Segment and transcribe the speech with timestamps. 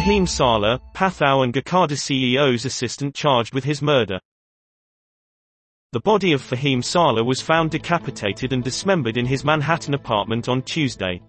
[0.00, 4.18] Fahim Saleh, Pathao and Gokada CEO's assistant charged with his murder.
[5.92, 10.62] The body of Fahim Saleh was found decapitated and dismembered in his Manhattan apartment on
[10.62, 11.20] Tuesday.